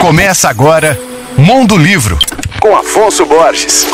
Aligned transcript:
Começa 0.00 0.48
agora 0.48 0.98
Mundo 1.36 1.76
Livro, 1.76 2.18
com 2.58 2.74
Afonso 2.74 3.26
Borges. 3.26 3.86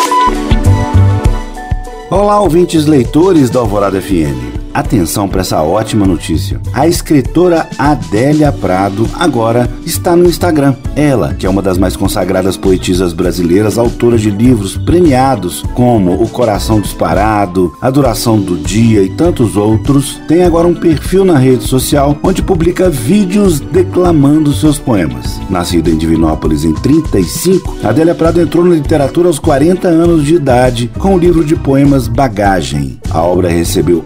Olá, 2.08 2.40
ouvintes 2.40 2.86
leitores 2.86 3.50
da 3.50 3.58
Alvorada 3.58 4.00
FM. 4.00 4.55
Atenção 4.76 5.26
para 5.26 5.40
essa 5.40 5.62
ótima 5.62 6.04
notícia. 6.04 6.60
A 6.74 6.86
escritora 6.86 7.66
Adélia 7.78 8.52
Prado 8.52 9.08
agora 9.18 9.70
está 9.86 10.14
no 10.14 10.26
Instagram. 10.26 10.74
Ela, 10.94 11.32
que 11.32 11.46
é 11.46 11.48
uma 11.48 11.62
das 11.62 11.78
mais 11.78 11.96
consagradas 11.96 12.58
poetisas 12.58 13.14
brasileiras, 13.14 13.78
autora 13.78 14.18
de 14.18 14.30
livros 14.30 14.76
premiados 14.76 15.62
como 15.72 16.22
O 16.22 16.28
Coração 16.28 16.78
Disparado, 16.78 17.74
A 17.80 17.88
Duração 17.88 18.38
do 18.38 18.54
Dia 18.54 19.02
e 19.02 19.08
tantos 19.08 19.56
outros, 19.56 20.20
tem 20.28 20.44
agora 20.44 20.68
um 20.68 20.74
perfil 20.74 21.24
na 21.24 21.38
rede 21.38 21.64
social 21.64 22.14
onde 22.22 22.42
publica 22.42 22.90
vídeos 22.90 23.60
declamando 23.60 24.52
seus 24.52 24.78
poemas. 24.78 25.40
Nascida 25.48 25.88
em 25.88 25.96
Divinópolis 25.96 26.64
em 26.64 26.74
35, 26.74 27.78
Adélia 27.82 28.14
Prado 28.14 28.42
entrou 28.42 28.62
na 28.62 28.74
literatura 28.74 29.28
aos 29.28 29.38
40 29.38 29.88
anos 29.88 30.22
de 30.22 30.34
idade 30.34 30.90
com 30.98 31.14
o 31.14 31.18
livro 31.18 31.42
de 31.42 31.56
poemas 31.56 32.08
Bagagem. 32.08 32.98
A 33.08 33.22
obra 33.22 33.48
recebeu 33.48 34.04